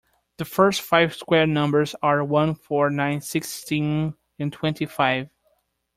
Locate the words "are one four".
2.01-2.89